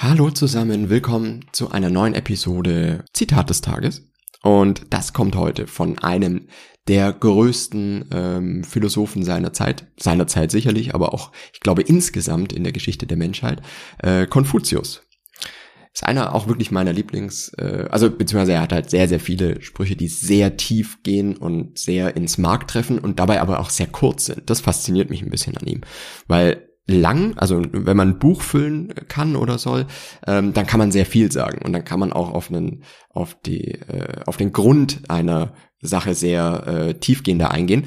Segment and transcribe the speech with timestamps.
[0.00, 4.08] Hallo zusammen, willkommen zu einer neuen Episode Zitat des Tages.
[4.44, 6.46] Und das kommt heute von einem
[6.86, 12.62] der größten ähm, Philosophen seiner Zeit, seiner Zeit sicherlich, aber auch, ich glaube, insgesamt in
[12.62, 13.60] der Geschichte der Menschheit,
[14.00, 15.02] äh, Konfuzius.
[15.92, 19.60] Ist einer auch wirklich meiner Lieblings, äh, also beziehungsweise er hat halt sehr, sehr viele
[19.62, 23.88] Sprüche, die sehr tief gehen und sehr ins Mark treffen und dabei aber auch sehr
[23.88, 24.48] kurz sind.
[24.48, 25.80] Das fasziniert mich ein bisschen an ihm,
[26.28, 29.86] weil lang, also wenn man ein Buch füllen kann oder soll,
[30.26, 33.36] ähm, dann kann man sehr viel sagen und dann kann man auch auf einen, auf
[33.40, 37.86] die, äh, auf den Grund einer Sache sehr äh, tiefgehender eingehen.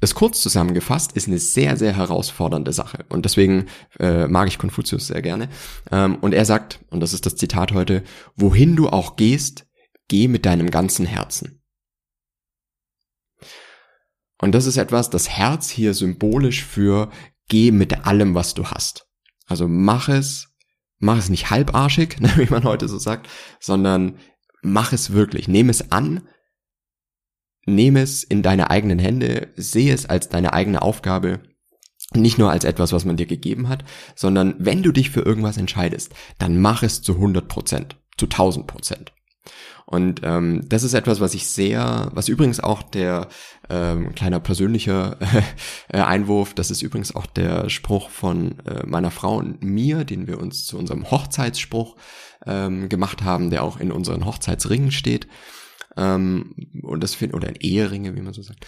[0.00, 3.04] Das kurz zusammengefasst ist eine sehr, sehr herausfordernde Sache.
[3.08, 3.66] Und deswegen
[4.00, 5.48] äh, mag ich Konfuzius sehr gerne.
[5.92, 8.02] Ähm, und er sagt, und das ist das Zitat heute,
[8.34, 9.66] wohin du auch gehst,
[10.08, 11.62] geh mit deinem ganzen Herzen.
[14.40, 17.10] Und das ist etwas, das Herz hier symbolisch für
[17.52, 19.06] geh mit allem, was du hast.
[19.46, 20.48] Also mach es,
[20.98, 23.28] mach es nicht halbarschig, ne, wie man heute so sagt,
[23.60, 24.16] sondern
[24.62, 25.48] mach es wirklich.
[25.48, 26.26] Nehme es an,
[27.66, 31.42] nehme es in deine eigenen Hände, sehe es als deine eigene Aufgabe,
[32.14, 33.84] nicht nur als etwas, was man dir gegeben hat,
[34.16, 38.66] sondern wenn du dich für irgendwas entscheidest, dann mach es zu 100 Prozent, zu 1000
[38.66, 39.12] Prozent.
[39.86, 43.28] Und ähm, das ist etwas, was ich sehr, was übrigens auch der
[43.68, 45.18] ähm, kleiner persönlicher
[45.88, 50.26] äh, Einwurf, das ist übrigens auch der Spruch von äh, meiner Frau und mir, den
[50.26, 51.96] wir uns zu unserem Hochzeitsspruch
[52.46, 55.26] ähm, gemacht haben, der auch in unseren Hochzeitsringen steht.
[55.96, 58.66] Ähm, und das finde oder in Eheringe, wie man so sagt.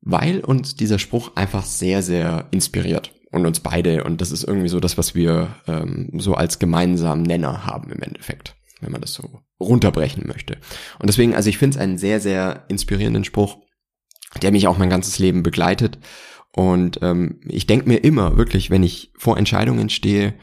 [0.00, 4.04] Weil uns dieser Spruch einfach sehr, sehr inspiriert und uns beide.
[4.04, 8.02] Und das ist irgendwie so das, was wir ähm, so als gemeinsamen Nenner haben im
[8.02, 10.58] Endeffekt wenn man das so runterbrechen möchte.
[10.98, 13.58] Und deswegen, also ich finde es einen sehr, sehr inspirierenden Spruch,
[14.42, 15.98] der mich auch mein ganzes Leben begleitet.
[16.52, 20.34] Und ähm, ich denke mir immer, wirklich, wenn ich vor Entscheidungen stehe,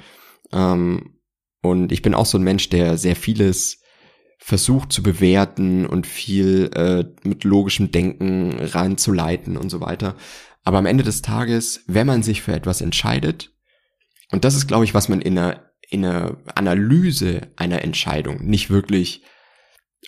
[0.52, 1.16] ähm,
[1.62, 3.82] und ich bin auch so ein Mensch, der sehr vieles
[4.38, 10.16] versucht zu bewerten und viel äh, mit logischem Denken reinzuleiten und so weiter.
[10.64, 13.52] Aber am Ende des Tages, wenn man sich für etwas entscheidet,
[14.32, 18.70] und das ist, glaube ich, was man in einer in der Analyse einer Entscheidung nicht
[18.70, 19.24] wirklich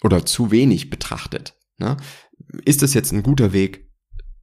[0.03, 1.55] oder zu wenig betrachtet.
[1.77, 1.97] Ne?
[2.65, 3.87] Ist es jetzt ein guter Weg,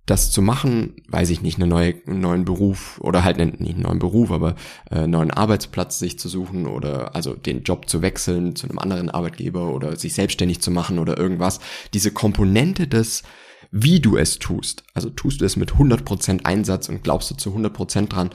[0.06, 3.83] das zu machen, weiß ich nicht, eine neue, einen neuen Beruf oder halt nicht einen
[3.83, 4.55] neuen Beruf, aber
[4.91, 8.78] äh, einen neuen Arbeitsplatz sich zu suchen oder also den Job zu wechseln zu einem
[8.78, 11.61] anderen Arbeitgeber oder sich selbstständig zu machen oder irgendwas.
[11.94, 13.23] Diese Komponente des,
[13.71, 17.56] wie du es tust, also tust du es mit 100% Einsatz und glaubst du zu
[17.56, 18.31] 100% dran,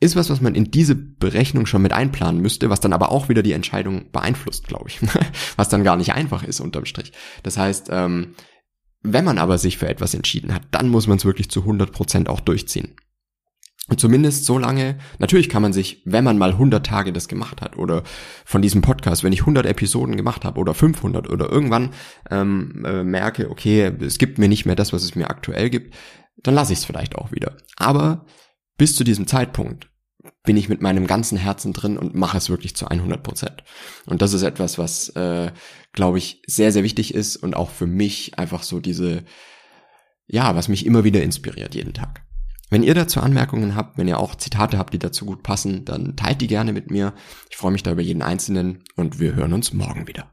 [0.00, 3.28] ist was, was man in diese Berechnung schon mit einplanen müsste, was dann aber auch
[3.28, 4.98] wieder die Entscheidung beeinflusst, glaube ich.
[5.56, 7.12] was dann gar nicht einfach ist unterm Strich.
[7.42, 8.34] Das heißt, ähm,
[9.02, 11.92] wenn man aber sich für etwas entschieden hat, dann muss man es wirklich zu 100
[11.92, 12.96] Prozent auch durchziehen.
[13.88, 17.60] Und zumindest so lange, natürlich kann man sich, wenn man mal 100 Tage das gemacht
[17.60, 18.04] hat oder
[18.44, 21.90] von diesem Podcast, wenn ich 100 Episoden gemacht habe oder 500 oder irgendwann
[22.30, 25.94] ähm, äh, merke, okay, es gibt mir nicht mehr das, was es mir aktuell gibt,
[26.42, 27.56] dann lasse ich es vielleicht auch wieder.
[27.76, 28.26] Aber
[28.80, 29.90] bis zu diesem Zeitpunkt
[30.42, 33.62] bin ich mit meinem ganzen Herzen drin und mache es wirklich zu 100 Prozent.
[34.06, 35.52] Und das ist etwas, was, äh,
[35.92, 39.24] glaube ich, sehr, sehr wichtig ist und auch für mich einfach so diese,
[40.26, 42.22] ja, was mich immer wieder inspiriert jeden Tag.
[42.70, 46.16] Wenn ihr dazu Anmerkungen habt, wenn ihr auch Zitate habt, die dazu gut passen, dann
[46.16, 47.12] teilt die gerne mit mir.
[47.50, 50.26] Ich freue mich da über jeden einzelnen und wir hören uns morgen wieder.